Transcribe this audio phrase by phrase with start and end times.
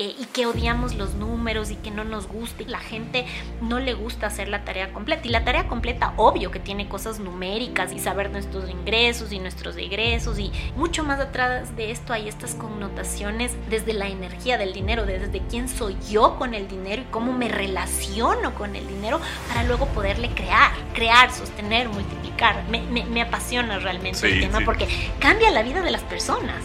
[0.00, 3.26] eh, y que odiamos los números y que no nos gusta y la gente
[3.60, 5.26] no le gusta hacer la tarea completa.
[5.26, 9.76] Y la tarea completa, obvio que tiene cosas numéricas y saber nuestros ingresos y nuestros
[9.76, 15.04] egresos y mucho más atrás de esto hay estas connotaciones desde la energía del dinero,
[15.04, 19.64] desde quién soy yo con el dinero y cómo me relaciono con el dinero para
[19.64, 22.62] luego poderle crear, crear, sostener, multiplicar.
[22.68, 24.86] Me, apasiona realmente el tema porque
[25.18, 26.62] cambia la vida de las personas.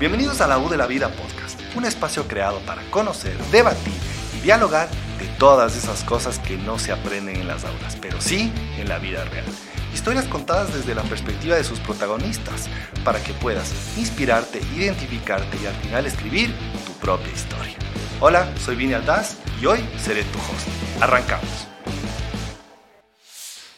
[0.00, 1.35] Bienvenidos a la U de la Vida Podcast,
[1.76, 3.92] un espacio creado para conocer, debatir
[4.36, 8.50] y dialogar de todas esas cosas que no se aprenden en las aulas, pero sí
[8.78, 9.44] en la vida real.
[9.92, 12.68] Historias contadas desde la perspectiva de sus protagonistas,
[13.04, 16.54] para que puedas inspirarte, identificarte y al final escribir
[16.86, 17.76] tu propia historia.
[18.20, 20.68] Hola, soy Vini Aldaz y hoy seré tu host.
[21.00, 21.68] Arrancamos.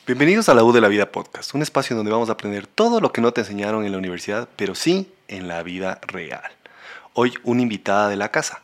[0.06, 3.00] Bienvenidos a la U de la Vida Podcast, un espacio donde vamos a aprender todo
[3.00, 6.57] lo que no te enseñaron en la universidad, pero sí en la vida real.
[7.20, 8.62] Hoy una invitada de la casa,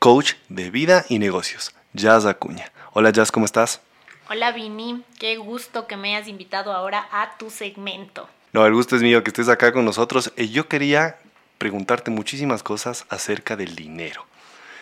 [0.00, 2.72] coach de vida y negocios, Jazz Acuña.
[2.94, 3.80] Hola Jazz, ¿cómo estás?
[4.28, 8.28] Hola Vini, qué gusto que me hayas invitado ahora a tu segmento.
[8.52, 10.32] No, el gusto es mío que estés acá con nosotros.
[10.36, 11.20] Y yo quería
[11.58, 14.26] preguntarte muchísimas cosas acerca del dinero,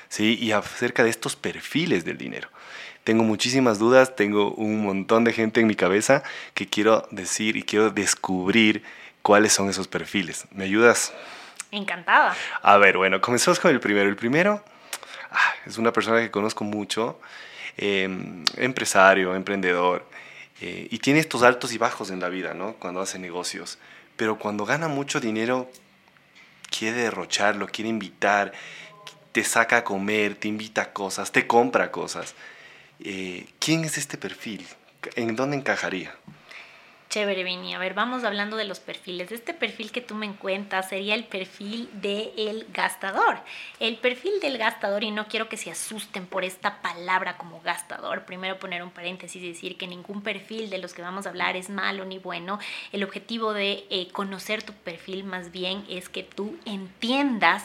[0.08, 0.38] ¿sí?
[0.41, 2.48] Y acerca de estos perfiles del dinero.
[3.04, 6.22] Tengo muchísimas dudas, tengo un montón de gente en mi cabeza
[6.54, 8.82] que quiero decir y quiero descubrir
[9.20, 10.46] cuáles son esos perfiles.
[10.52, 11.12] ¿Me ayudas?
[11.70, 12.36] Encantada.
[12.62, 14.08] A ver, bueno, comenzamos con el primero.
[14.08, 14.64] El primero
[15.30, 17.20] ah, es una persona que conozco mucho
[17.82, 20.04] Em, empresario, emprendedor,
[20.60, 22.74] eh, y tiene estos altos y bajos en la vida, ¿no?
[22.74, 23.78] Cuando hace negocios.
[24.16, 25.70] Pero cuando gana mucho dinero,
[26.68, 28.52] quiere derrocharlo, quiere invitar,
[29.32, 32.34] te saca a comer, te invita a cosas, te compra cosas.
[33.02, 34.66] Eh, ¿Quién es este perfil?
[35.16, 36.14] ¿En dónde encajaría?
[37.11, 37.75] Chévere, Vini.
[37.75, 39.33] A ver, vamos hablando de los perfiles.
[39.33, 43.41] Este perfil que tú me cuentas sería el perfil del gastador.
[43.80, 48.26] El perfil del gastador, y no quiero que se asusten por esta palabra como gastador.
[48.26, 51.56] Primero poner un paréntesis y decir que ningún perfil de los que vamos a hablar
[51.56, 52.60] es malo ni bueno.
[52.93, 57.65] El objetivo de eh, conocer tu perfil más bien es que tú entiendas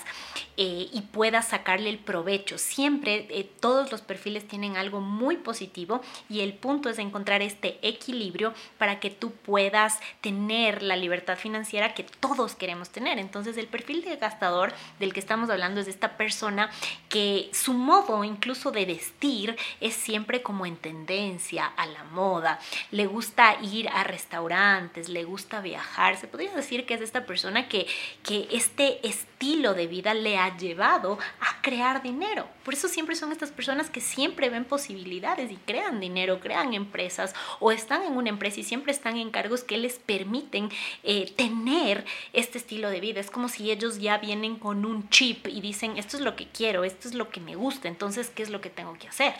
[0.57, 2.57] eh, y puedas sacarle el provecho.
[2.57, 7.78] Siempre eh, todos los perfiles tienen algo muy positivo y el punto es encontrar este
[7.88, 13.19] equilibrio para que tú puedas tener la libertad financiera que todos queremos tener.
[13.19, 16.69] Entonces el perfil de gastador del que estamos hablando es de esta persona
[17.15, 22.59] que su modo incluso de vestir es siempre como en tendencia a la moda.
[22.91, 26.17] Le gusta ir a restaurantes, le gusta viajar.
[26.17, 27.87] Se podría decir que es esta persona que,
[28.21, 32.49] que este estilo de vida le ha llevado a crear dinero.
[32.65, 37.33] Por eso siempre son estas personas que siempre ven posibilidades y crean dinero, crean empresas
[37.61, 40.69] o están en una empresa y siempre están en cargos que les permiten
[41.03, 43.21] eh, tener este estilo de vida.
[43.21, 46.47] Es como si ellos ya vienen con un chip y dicen, esto es lo que
[46.47, 49.33] quiero, esto es lo que me gusta, entonces, ¿qué es lo que tengo que hacer?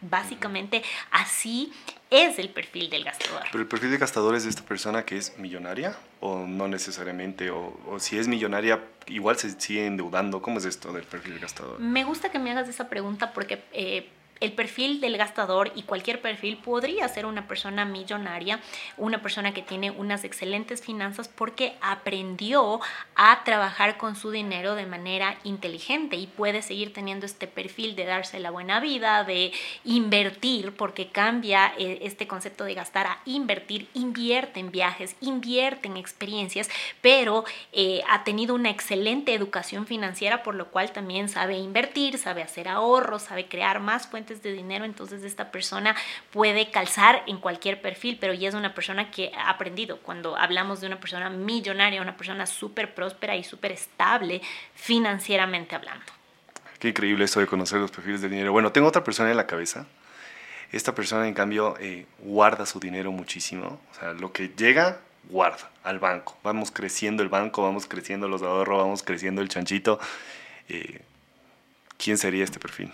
[0.00, 1.72] Básicamente así
[2.10, 3.42] es el perfil del gastador.
[3.50, 7.50] Pero el perfil del gastador es de esta persona que es millonaria o no necesariamente,
[7.50, 10.40] o, si es millonaria igual se sigue endeudando.
[10.40, 11.80] ¿Cómo es esto del perfil del gastador?
[11.80, 13.64] Me gusta que me hagas esa pregunta porque...
[13.72, 14.08] Eh,
[14.40, 18.60] el perfil del gastador y cualquier perfil podría ser una persona millonaria,
[18.96, 22.80] una persona que tiene unas excelentes finanzas porque aprendió
[23.14, 28.04] a trabajar con su dinero de manera inteligente y puede seguir teniendo este perfil de
[28.04, 29.52] darse la buena vida, de
[29.84, 35.96] invertir, porque cambia eh, este concepto de gastar a invertir, invierte en viajes, invierte en
[35.96, 36.68] experiencias,
[37.00, 42.42] pero eh, ha tenido una excelente educación financiera, por lo cual también sabe invertir, sabe
[42.42, 45.96] hacer ahorros, sabe crear más fuentes de dinero, entonces esta persona
[46.30, 49.98] puede calzar en cualquier perfil, pero ya es una persona que ha aprendido.
[49.98, 54.42] Cuando hablamos de una persona millonaria, una persona súper próspera y súper estable
[54.74, 56.04] financieramente hablando.
[56.78, 58.52] Qué increíble esto de conocer los perfiles de dinero.
[58.52, 59.86] Bueno, tengo otra persona en la cabeza.
[60.70, 63.80] Esta persona, en cambio, eh, guarda su dinero muchísimo.
[63.90, 66.36] O sea, lo que llega, guarda al banco.
[66.42, 69.98] Vamos creciendo el banco, vamos creciendo los ahorros, vamos creciendo el chanchito.
[70.68, 71.00] Eh,
[71.96, 72.92] ¿Quién sería este perfil?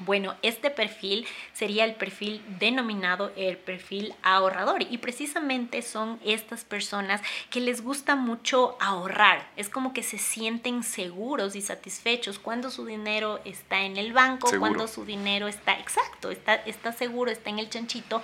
[0.00, 7.20] Bueno, este perfil sería el perfil denominado el perfil ahorrador y precisamente son estas personas
[7.50, 9.48] que les gusta mucho ahorrar.
[9.56, 14.50] Es como que se sienten seguros y satisfechos cuando su dinero está en el banco,
[14.58, 18.20] cuando su dinero está, exacto, está, está seguro, está en el chanchito.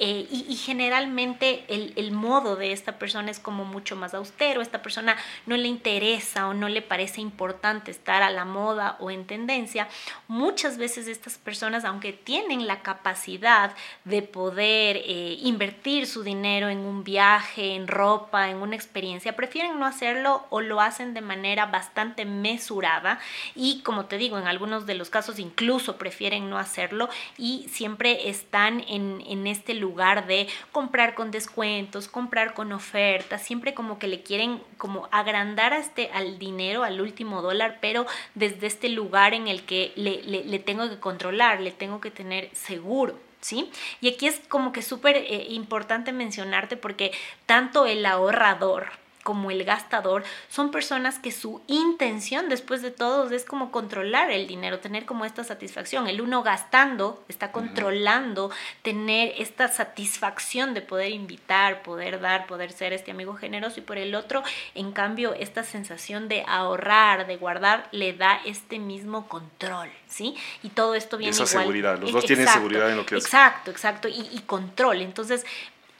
[0.00, 4.60] Eh, y, generalmente el, el modo de esta persona es como mucho más austero.
[4.60, 9.12] Esta persona no le interesa o no le parece importante estar a la moda o
[9.12, 9.88] en tendencia.
[10.26, 13.74] Muchas veces estas personas, aunque tienen la capacidad
[14.04, 19.78] de poder eh, invertir su dinero en un viaje, en ropa, en una experiencia, prefieren
[19.78, 23.18] no hacerlo o lo hacen de manera bastante mesurada.
[23.54, 28.28] Y como te digo, en algunos de los casos incluso prefieren no hacerlo y siempre
[28.28, 34.08] están en, en este lugar de comprar con descuentos, comprar con ofertas, siempre como que
[34.08, 39.34] le quieren como agrandar a este, al dinero, al último dólar, pero desde este lugar
[39.34, 43.18] en el que le, le, tengo controlar, le tengo que tener seguro.
[43.40, 43.70] ¿Sí?
[44.00, 47.12] Y aquí es como que súper eh, importante mencionarte porque
[47.44, 48.86] tanto el ahorrador,
[49.24, 54.46] como el gastador son personas que su intención después de todo es como controlar el
[54.46, 56.06] dinero, tener como esta satisfacción.
[56.06, 58.50] El uno gastando está controlando
[58.82, 63.98] tener esta satisfacción de poder invitar, poder dar, poder ser este amigo generoso y por
[63.98, 64.42] el otro,
[64.74, 70.36] en cambio, esta sensación de ahorrar, de guardar, le da este mismo control, ¿sí?
[70.62, 73.26] Y todo esto viene esa seguridad, los dos tienen seguridad en lo que hacen.
[73.26, 75.00] Exacto, exacto, y, y control.
[75.00, 75.46] Entonces,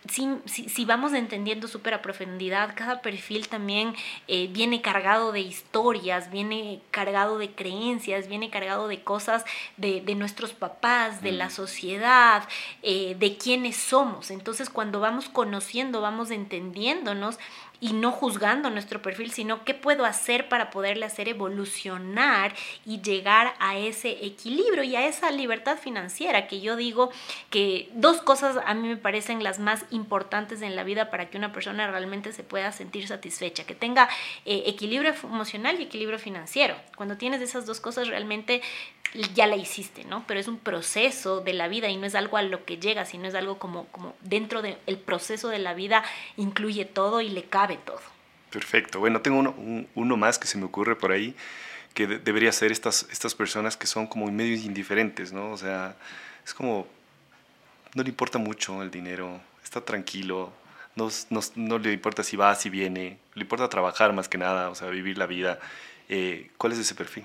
[0.09, 3.95] si, vamos entendiendo súper a profundidad, cada perfil también
[4.29, 9.45] eh, viene cargado de historias, viene cargado de creencias, viene cargado de cosas
[9.77, 11.51] de, nuestros papás, de la mm.
[11.51, 12.49] sociedad,
[12.83, 14.31] eh, de quiénes somos.
[14.31, 17.39] Entonces, cuando vamos conociendo, vamos entendiéndonos,
[17.85, 22.55] y no juzgando nuestro perfil, sino qué puedo hacer para poderle hacer evolucionar
[22.87, 27.11] y llegar a ese equilibrio y a esa libertad financiera, que yo digo
[27.51, 31.37] que dos cosas a mí me parecen las más importantes en la vida para que
[31.37, 34.09] una persona realmente se pueda sentir satisfecha, que tenga
[34.47, 36.77] eh, equilibrio emocional y equilibrio financiero.
[36.97, 38.63] Cuando tienes esas dos cosas realmente
[39.35, 40.25] ya la hiciste, ¿no?
[40.27, 43.05] Pero es un proceso de la vida y no es algo a lo que llega,
[43.05, 46.03] sino es algo como, como dentro del proceso de la vida
[46.37, 48.01] incluye todo y le cabe todo.
[48.51, 49.01] Perfecto.
[49.01, 51.35] Bueno, tengo uno, uno más que se me ocurre por ahí,
[51.95, 55.51] que debería ser estas, estas personas que son como medio indiferentes, ¿no?
[55.51, 55.97] O sea,
[56.45, 56.87] es como,
[57.95, 60.53] no le importa mucho el dinero, está tranquilo,
[60.97, 64.71] no, no, no, le importa si va, si viene, le importa trabajar más que nada,
[64.71, 65.59] o sea, vivir la vida.
[66.09, 67.25] Eh, ¿Cuál es ese perfil?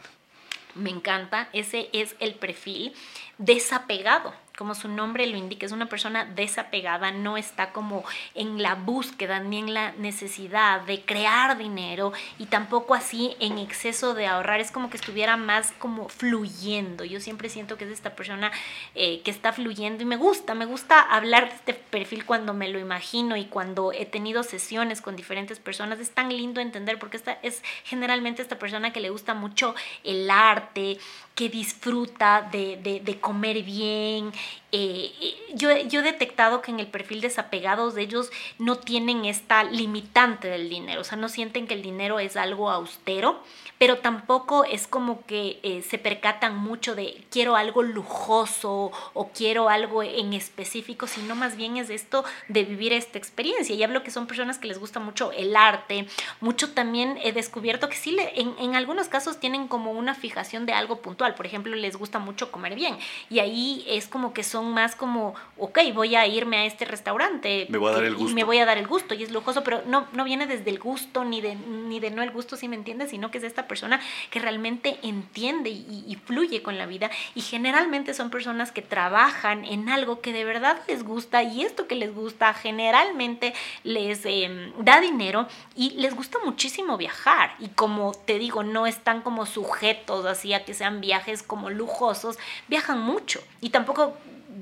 [0.75, 2.93] me encanta, ese es el perfil
[3.37, 8.03] desapegado como su nombre lo indica, es una persona desapegada, no está como
[8.35, 14.13] en la búsqueda ni en la necesidad de crear dinero y tampoco así en exceso
[14.13, 17.05] de ahorrar, es como que estuviera más como fluyendo.
[17.05, 18.51] Yo siempre siento que es esta persona
[18.95, 22.67] eh, que está fluyendo y me gusta, me gusta hablar de este perfil cuando me
[22.67, 27.15] lo imagino y cuando he tenido sesiones con diferentes personas, es tan lindo entender porque
[27.15, 29.73] esta es generalmente esta persona que le gusta mucho
[30.03, 30.97] el arte,
[31.33, 34.33] que disfruta de, de, de comer bien,
[34.71, 35.11] eh,
[35.53, 38.29] yo, yo, he detectado que en el perfil desapegados de ellos
[38.59, 42.69] no tienen esta limitante del dinero, o sea, no sienten que el dinero es algo
[42.69, 43.41] austero,
[43.79, 49.69] pero tampoco es como que eh, se percatan mucho de quiero algo lujoso o quiero
[49.69, 53.73] algo en específico, sino más bien es esto de vivir esta experiencia.
[53.75, 56.07] Y hablo que son personas que les gusta mucho el arte,
[56.41, 60.73] mucho también he descubierto que sí, en, en algunos casos tienen como una fijación de
[60.73, 62.97] algo puntual, por ejemplo, les gusta mucho comer bien
[63.29, 67.67] y ahí es como que son más como, ok, voy a irme a este restaurante.
[67.69, 68.31] Me voy a dar el gusto.
[68.31, 70.69] Y me voy a dar el gusto y es lujoso, pero no, no viene desde
[70.69, 73.43] el gusto ni de, ni de no el gusto, si me entiendes, sino que es
[73.43, 73.99] esta persona
[74.29, 79.89] que realmente entiende y, fluye con la vida y generalmente son personas que trabajan en
[79.89, 83.53] algo que de verdad les gusta y esto que les gusta generalmente
[83.83, 89.21] les em, da dinero y les gusta muchísimo viajar y como te digo, no están
[89.21, 92.37] como sujetos así a que sean viajes como lujosos,
[92.67, 94.17] viajan mucho y tampoco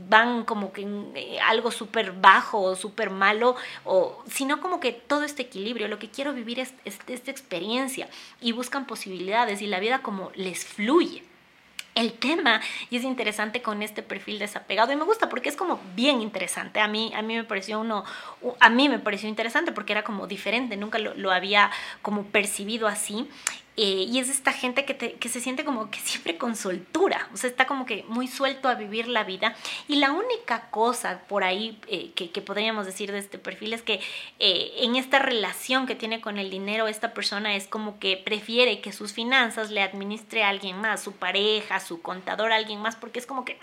[0.09, 5.23] van como que eh, algo súper bajo o súper malo, o, sino como que todo
[5.23, 5.87] este equilibrio.
[5.87, 8.09] Lo que quiero vivir es, esta experiencia
[8.41, 11.23] y buscan posibilidades y la vida como les fluye
[11.95, 12.61] el tema
[12.91, 16.79] y es interesante con este perfil desapegado y me gusta porque es como bien interesante
[16.79, 18.05] a mí a mí me pareció uno
[18.59, 21.71] a mí me pareció interesante porque era como diferente nunca lo había
[22.03, 23.27] como percibido así
[23.79, 27.37] eh, y es esta gente que, que, se siente como que siempre con soltura, o
[27.37, 29.55] sea, está como que muy suelto a vivir la vida.
[29.87, 33.99] Y la única cosa por ahí eh, que, podríamos decir de este perfil es que
[34.39, 38.81] eh, en esta relación que tiene con el dinero, esta persona es como que prefiere
[38.81, 43.27] que sus finanzas le administre alguien más, su pareja, su contador, alguien más, porque es
[43.27, 43.59] como que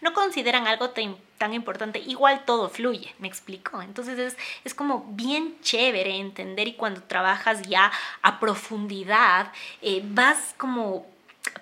[0.00, 1.98] no consideran algo tan, tan importante.
[1.98, 3.82] Igual todo fluye, me explico.
[3.82, 7.90] Entonces es, es como bien chévere entender y cuando trabajas ya
[8.22, 11.04] a profundidad, eh, vas como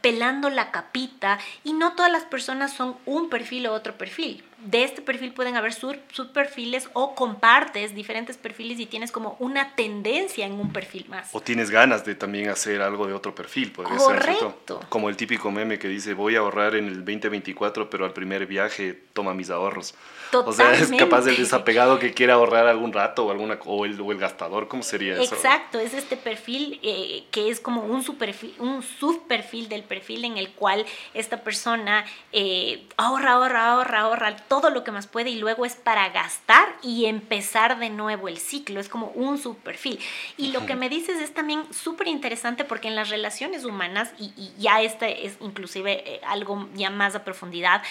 [0.03, 4.45] pelando la capita y no todas las personas son un perfil o otro perfil.
[4.63, 10.47] De este perfil pueden haber subperfiles o compartes diferentes perfiles y tienes como una tendencia
[10.47, 11.31] en un perfil más.
[11.33, 14.81] O tienes ganas de también hacer algo de otro perfil, podría Correcto.
[14.89, 18.47] Como el típico meme que dice, voy a ahorrar en el 2024, pero al primer
[18.47, 19.95] viaje toma mis ahorros.
[20.33, 24.01] O sea, es capaz del desapegado que quiere ahorrar algún rato o, alguna, o, el,
[24.01, 25.35] o el gastador, ¿cómo sería eso?
[25.35, 30.37] Exacto, es este perfil eh, que es como un, superfil, un subperfil del perfil en
[30.37, 35.37] el cual esta persona eh, ahorra, ahorra, ahorra, ahorra todo lo que más puede y
[35.37, 38.81] luego es para gastar y empezar de nuevo el ciclo.
[38.81, 40.01] Es como un subperfil.
[40.37, 44.51] Y lo que me dices es también súper interesante porque en las relaciones humanas, y,
[44.59, 47.83] ya este es inclusive eh, algo ya más a profundidad,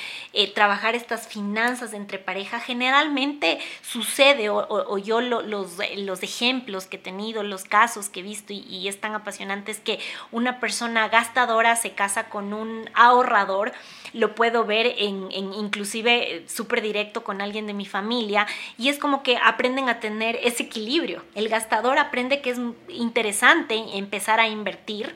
[0.54, 7.42] trabajar estas finanzas entre pareja generalmente sucede, o, yo los, los, ejemplos que he tenido,
[7.42, 10.00] los casos que he visto y, es tan apasionante es que
[10.34, 13.72] una persona gastadora se casa con un ahorrador,
[14.12, 18.90] lo puedo ver en, en inclusive eh, súper directo con alguien de mi familia y
[18.90, 21.24] es como que aprenden a tener ese equilibrio.
[21.36, 25.16] El gastador aprende que es interesante empezar a invertir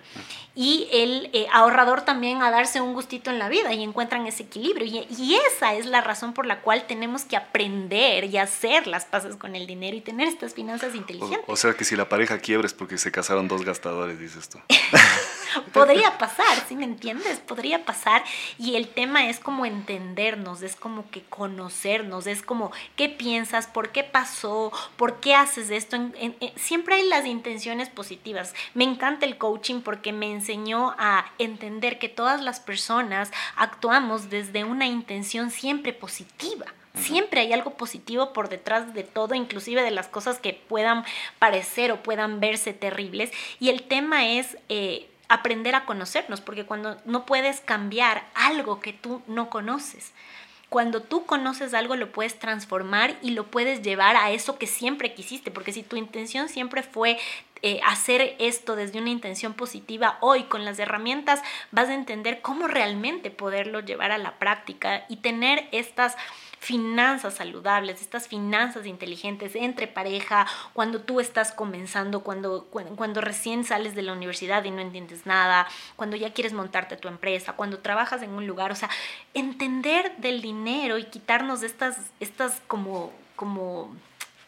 [0.55, 4.43] y el eh, ahorrador también a darse un gustito en la vida y encuentran ese
[4.43, 4.85] equilibrio.
[4.85, 9.05] Y, y, esa es la razón por la cual tenemos que aprender y hacer las
[9.05, 11.45] paces con el dinero y tener estas finanzas inteligentes.
[11.47, 14.59] O, sea que si la pareja quiebra es porque se casaron dos gastadores, dices tú.
[15.73, 17.39] Podría pasar, ¿sí me entiendes?
[17.39, 18.23] Podría pasar.
[18.59, 23.89] Y el tema es como entendernos, es como que conocernos, es como qué piensas, por
[23.89, 25.97] qué pasó, por qué haces esto.
[26.55, 28.53] siempre hay las intenciones positivas.
[28.73, 34.65] Me encanta el coaching porque me enseñó a entender que todas las personas actuamos desde
[34.65, 36.65] una intención siempre positiva.
[36.95, 41.05] Siempre hay algo positivo por detrás de todo, inclusive de las cosas que puedan
[41.39, 43.31] parecer o puedan verse terribles.
[43.59, 48.93] Y el tema es eh, aprender a conocernos, porque cuando no puedes cambiar algo que
[48.93, 50.11] tú no conoces,
[50.69, 55.15] cuando tú conoces algo lo puedes transformar y lo puedes llevar a eso que siempre
[55.15, 57.17] quisiste, porque si tu intención siempre fue
[57.65, 61.41] eh, hacer esto desde una intención positiva, hoy con las herramientas
[61.71, 66.17] vas a entender cómo realmente poderlo llevar a la práctica y tener estas
[66.59, 73.95] finanzas saludables, estas finanzas inteligentes entre pareja, cuando tú estás comenzando, cuando, cuando, recién sales
[73.95, 75.65] de la universidad y no entiendes nada,
[75.95, 78.89] cuando ya quieres montarte tu empresa, cuando trabajas en un lugar, o sea,
[79.33, 83.95] entender del dinero y quitarnos estas, estas como, como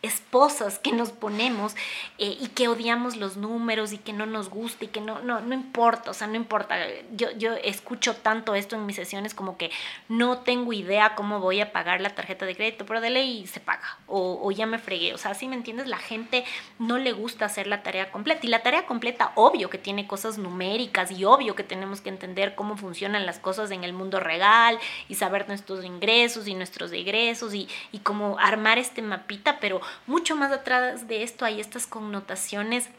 [0.06, 1.76] esposas que nos ponemos
[2.18, 5.42] eh, y que odiamos los números y que no nos gusta y que no, no,
[5.42, 6.78] no importa, o sea, no importa.
[7.16, 9.72] Yo, yo escucho tanto esto en mis sesiones como que
[10.10, 13.60] no tengo idea cómo voy a pagar la tarjeta de crédito, pero de ley se
[13.60, 15.14] paga o, o ya me fregué.
[15.14, 16.46] O sea, si me entiendes, la gente
[16.80, 20.38] no le gusta hacer la tarea completa y la tarea completa, obvio que tiene cosas
[20.38, 24.80] numéricas y obvio que tenemos que entender cómo funcionan las cosas en el mundo real
[25.08, 30.36] y saber nuestros ingresos y nuestros egresos y, y cómo armar este mapita, pero mucho
[30.36, 32.90] más atrás de esto hay estas connotaciones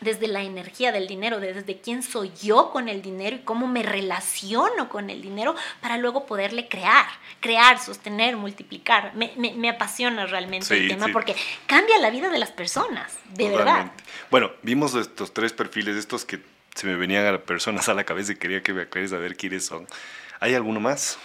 [0.00, 3.82] desde la energía del dinero, desde quién soy yo con el dinero y cómo me
[3.82, 7.06] relaciono con el dinero para luego poderle crear,
[7.40, 9.12] crear, sostener, multiplicar.
[9.14, 11.34] Me, apasiona realmente el tema porque
[11.66, 13.92] cambia la vida de las personas, de verdad.
[14.30, 16.40] Bueno, vimos estos tres perfiles, estos que
[16.74, 19.18] se me venían a las personas a la cabeza y quería que me acuerdes a
[19.18, 19.86] ver quiénes son.
[20.40, 21.18] ¿Hay alguno más?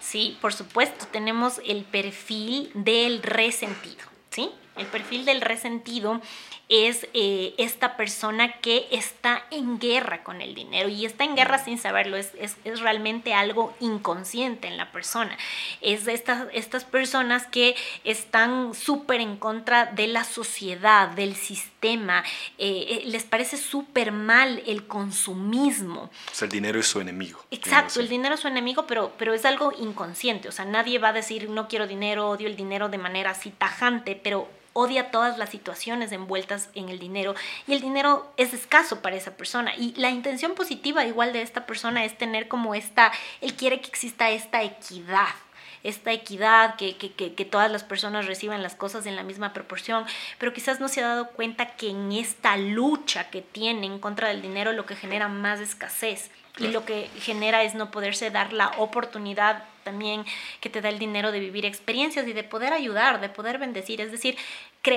[0.00, 4.15] Sí, por supuesto, tenemos el perfil del resentido.
[4.36, 4.50] ¿Sí?
[4.76, 6.20] El perfil del resentido
[6.68, 11.58] es eh, esta persona que está en guerra con el dinero y está en guerra
[11.58, 12.32] sin saberlo, es,
[12.80, 15.36] realmente algo inconsciente en la persona.
[15.80, 22.24] Es estas, estas personas que están súper en contra de la sociedad, del sistema,
[22.58, 26.10] eh, eh, les parece súper mal el consumismo.
[26.32, 27.44] O sea, el dinero es su enemigo.
[27.52, 31.08] Exacto, el dinero es su enemigo, pero, pero es algo inconsciente, o sea, nadie va
[31.08, 35.38] a decir no quiero dinero, odio el dinero de manera así tajante, pero odia todas
[35.38, 37.34] las situaciones envueltas en el dinero
[37.66, 39.74] y el dinero es escaso para esa persona.
[39.74, 43.88] Y la intención positiva igual de esta persona es tener como esta, él quiere que
[43.88, 45.34] exista esta equidad
[45.82, 49.52] esta equidad, que, que, que, que, todas las personas reciban las cosas en la misma
[49.52, 50.04] proporción,
[50.36, 54.28] pero quizás no se ha dado cuenta que en esta lucha que tiene en contra
[54.28, 58.52] del dinero lo que genera más escasez y lo que genera es no poderse dar
[58.52, 60.26] la oportunidad también
[60.60, 64.00] que te da el dinero de vivir experiencias y de poder ayudar, de poder bendecir.
[64.00, 64.36] Es decir,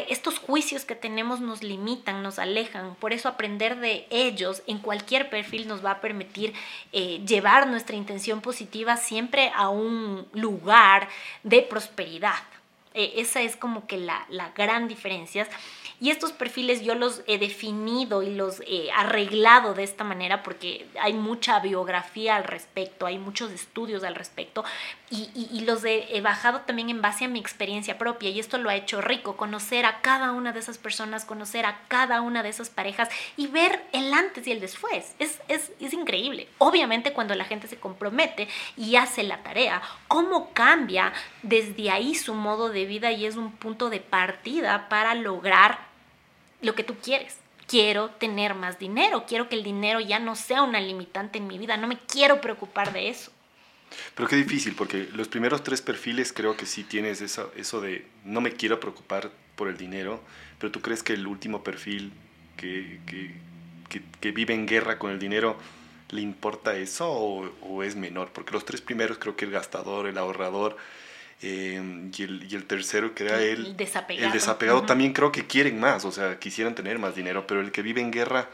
[0.09, 2.95] estos juicios que tenemos nos limitan, nos alejan.
[2.95, 6.53] Por eso aprender de ellos en cualquier perfil nos va a permitir
[6.91, 11.07] eh, llevar nuestra intención positiva siempre a un lugar
[11.43, 12.58] de prosperidad.
[12.93, 15.47] E, esa es como que la, la gran diferencia.
[16.01, 20.87] Y estos perfiles yo los he definido y los he arreglado de esta manera porque
[21.01, 24.63] hay mucha biografía al respecto, hay muchos estudios al respecto
[25.11, 28.69] y, y, los he, bajado también en base a mi experiencia propia y esto lo
[28.69, 32.49] ha hecho rico, conocer a cada una de esas personas, conocer a cada una de
[32.49, 35.15] esas parejas y ver el antes y el después.
[35.19, 36.47] Es, es, es increíble.
[36.59, 42.35] Obviamente cuando la gente se compromete y hace la tarea, cómo cambia desde ahí su
[42.35, 45.79] modo de vida y es un punto de partida para lograr
[46.61, 47.37] lo que tú quieres.
[47.67, 51.57] Quiero tener más dinero, quiero que el dinero ya no sea una limitante en mi
[51.57, 53.31] vida, no me quiero preocupar de eso.
[54.15, 58.05] Pero qué difícil, porque los primeros tres perfiles creo que sí tienes eso, eso de
[58.23, 60.21] no me quiero preocupar por el dinero,
[60.57, 62.11] pero tú crees que el último perfil
[62.55, 62.99] que,
[64.19, 65.57] que, vive en guerra con el dinero,
[66.09, 68.31] ¿le importa eso o, es menor?
[68.31, 70.77] Porque los tres primeros creo que el gastador, el ahorrador,
[71.41, 75.31] Em, y, el, y, el, tercero que era el, el desapegado, el desapegado también creo
[75.31, 78.49] que quieren más, o sea, quisieran tener más dinero, pero el que vive en guerra...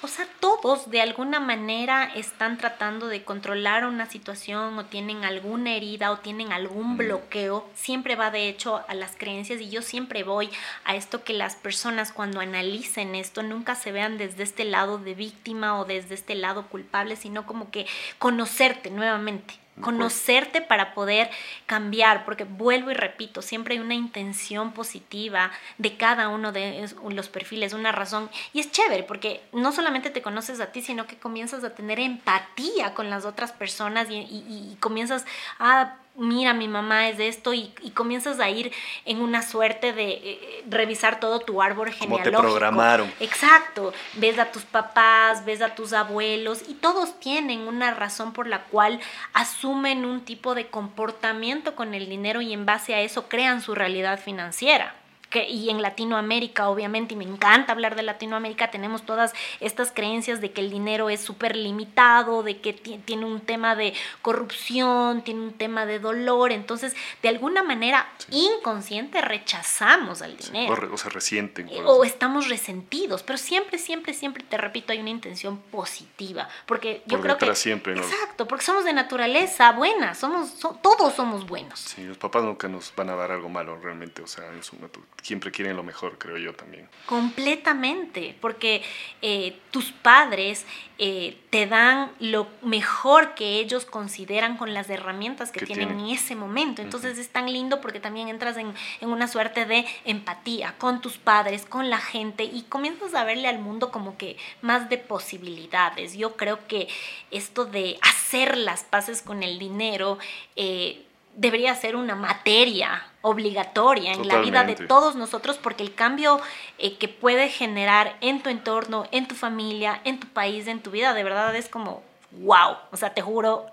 [0.00, 5.74] O sea, todos de alguna manera están tratando de controlar una situación o tienen alguna
[5.76, 7.66] herida o tienen algún bloqueo.
[7.74, 10.50] Siempre va de hecho a las creencias y yo siempre voy
[10.84, 15.14] a esto que las personas cuando analicen esto nunca se vean desde este lado de
[15.14, 17.86] víctima o desde este lado culpable, sino como que
[18.18, 21.30] conocerte nuevamente conocerte para poder
[21.66, 27.28] cambiar, porque vuelvo y repito, siempre hay una intención positiva de cada uno de los
[27.28, 31.16] perfiles, una razón, y es chévere, porque no solamente te conoces a ti, sino que
[31.16, 35.24] comienzas a tener empatía con las otras personas y, y comienzas
[35.58, 38.72] a mira, mi mamá es de esto y, comienzas a ir
[39.04, 42.36] en una suerte de eh, revisar todo tu árbol genealógico.
[42.36, 43.12] Como te programaron.
[43.20, 43.92] Exacto.
[44.14, 48.64] Ves a tus papás, ves a tus abuelos y todos tienen una razón por la
[48.64, 49.00] cual
[49.32, 53.74] asumen un tipo de comportamiento con el dinero y en base a eso crean su
[53.74, 54.94] realidad financiera
[55.42, 60.52] y en Latinoamérica, obviamente, y me encanta hablar de Latinoamérica, tenemos todas estas creencias de
[60.52, 65.52] que el dinero es súper limitado, de que tiene un tema de corrupción, tiene un
[65.52, 70.74] tema de dolor, entonces, de alguna manera inconsciente rechazamos al dinero.
[70.92, 71.68] o, se resienten.
[71.68, 77.02] Eh, o estamos resentidos, pero siempre, siempre, siempre, te repito, hay una intención positiva, porque
[77.06, 77.54] yo creo que...
[77.54, 81.80] siempre, Exacto, porque somos de naturaleza buena, somos, todos somos buenos.
[81.80, 84.76] Sí, los papás nunca nos van a dar algo malo realmente, o sea, en su
[85.24, 86.86] siempre quieren lo mejor, creo yo también.
[87.06, 88.82] Completamente, porque
[89.22, 90.66] eh, tus padres
[90.98, 96.36] eh, te dan lo mejor que ellos consideran con las herramientas que, tienen, en ese
[96.36, 96.82] momento.
[96.82, 101.16] Entonces es tan lindo porque también entras en, en, una suerte de empatía con tus
[101.16, 106.18] padres, con la gente y comienzas a verle al mundo como que más de posibilidades.
[106.18, 106.86] Yo creo que
[107.30, 110.18] esto de hacer las paces con el dinero,
[110.54, 111.02] eh,
[111.36, 116.40] debería ser una materia obligatoria en la vida de todos nosotros porque el cambio
[116.78, 120.90] eh, que puede generar en tu entorno, en tu familia, en tu país, en tu
[120.90, 122.76] vida, de verdad es como wow.
[122.92, 123.66] O sea, te juro,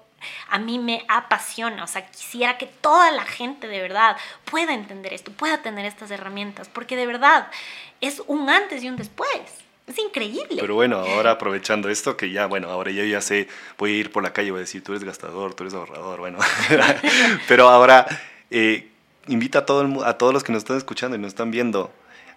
[0.49, 1.83] a mí me apasiona.
[1.83, 6.11] O sea, quisiera que toda la gente de verdad pueda entender esto, pueda tener estas
[6.11, 7.49] herramientas, porque de verdad
[7.99, 9.63] es un antes y un después.
[9.91, 10.57] Es increíble.
[10.57, 14.11] Pero bueno, ahora aprovechando esto, que ya, bueno, ahora yo ya sé, voy a ir
[14.11, 16.39] por la calle voy a decir, tú eres gastador, tú eres ahorrador, bueno.
[17.49, 18.07] Pero ahora,
[18.49, 18.87] eh,
[19.27, 21.91] invita a, todo a todos los que nos están escuchando y nos están viendo,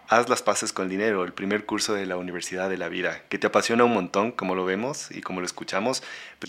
[0.09, 3.23] haz las paces con el dinero, el primer curso de la Universidad de la Vida,
[3.29, 6.03] que te apasiona un montón, como lo vemos y como lo escuchamos,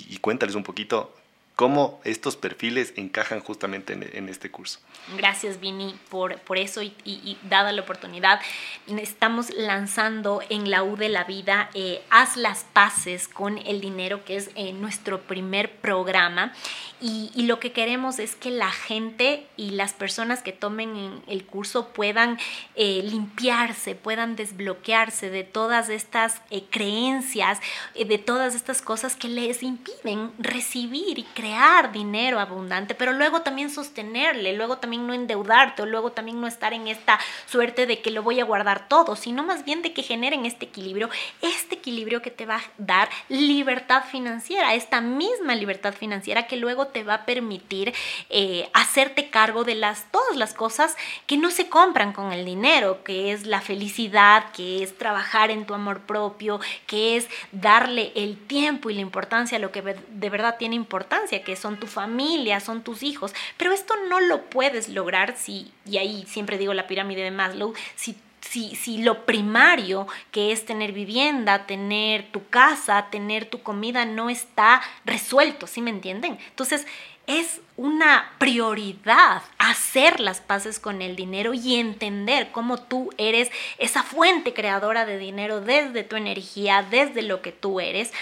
[0.10, 1.14] y cuéntales un poquito
[1.56, 4.80] cómo estos perfiles encajan justamente en, este curso.
[5.16, 8.42] Gracias, Vini, por, por eso y, dada la oportunidad.
[8.88, 14.26] Estamos lanzando en la U de la vida eh, Haz las paces con el dinero,
[14.26, 16.54] que es eh, nuestro primer programa.
[17.02, 21.90] Y, lo que queremos es que la gente y las personas que tomen el curso
[21.90, 22.40] puedan
[22.76, 26.42] eh, limpiarse, puedan desbloquearse de todas estas
[26.72, 27.60] creencias,
[27.94, 33.44] de todas estas cosas que les impiden recibir y creer crear dinero abundante, pero luego
[33.44, 38.02] también sostenerle, luego también no endeudarte, o luego también no estar en esta suerte de
[38.02, 41.08] que lo voy a guardar todo, sino más bien de que generen este equilibrio,
[41.42, 46.88] este equilibrio que te va a dar libertad financiera, esta misma libertad financiera que luego
[46.88, 47.94] te va a permitir
[48.32, 53.04] eh, hacerte cargo de las, todas las cosas que no se compran con el dinero,
[53.04, 58.36] que es la felicidad, que es trabajar en tu amor propio, que es darle el
[58.36, 62.60] tiempo y la importancia a lo que de verdad tiene importancia que son tu familia,
[62.60, 66.88] son tus hijos, pero esto no lo puedes lograr si, y ahí siempre digo la
[66.88, 73.08] pirámide de Maslow, si si, si, lo primario, que es tener vivienda, tener tu casa,
[73.10, 76.38] tener tu comida, no está resuelto, ¿sí me entienden?
[76.50, 76.86] Entonces,
[77.28, 84.04] es una prioridad hacer las paces con el dinero y entender cómo tú eres esa
[84.04, 88.14] fuente creadora de dinero desde tu energía, desde lo que tú eres.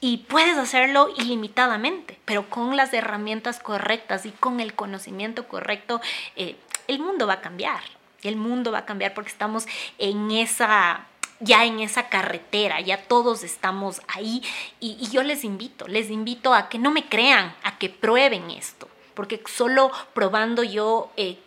[0.00, 6.00] Y puedes hacerlo ilimitadamente, pero con las herramientas correctas y con el conocimiento correcto,
[6.36, 6.56] eh,
[6.86, 7.80] el mundo va a cambiar.
[8.22, 9.66] El mundo va a cambiar porque estamos
[9.98, 11.06] en esa
[11.40, 14.42] ya en esa carretera, ya todos estamos ahí
[14.80, 18.88] y, yo les invito, les invito a que no me crean, a que prueben esto,
[19.14, 21.38] porque solo probando yo eh,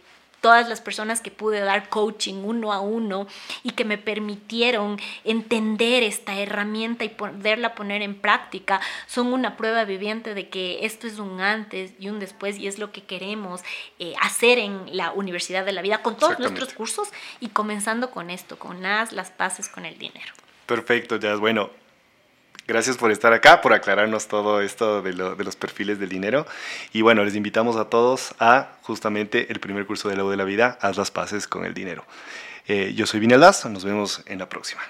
[0.41, 3.27] todas las personas que pude dar coaching uno a uno
[3.63, 9.83] y que me permitieron entender esta herramienta y poderla poner en práctica, son una prueba
[9.83, 13.61] viviente de que esto es un antes y un después y es lo que queremos
[13.99, 18.29] eh, hacer en la Universidad de la Vida con todos nuestros cursos y comenzando con
[18.29, 20.33] esto, con las, las paces con el dinero.
[20.65, 21.39] Perfecto, Jazz.
[21.39, 21.71] Bueno,
[22.69, 26.45] Gracias por estar acá, por aclararnos todo esto de, los perfiles del dinero.
[26.93, 30.37] Y bueno, les invitamos a todos a justamente el primer curso de la U de
[30.37, 32.05] la vida, Haz las paces con el dinero.
[32.67, 34.83] Eh, yo soy Vinalaz, nos vemos en la próxima.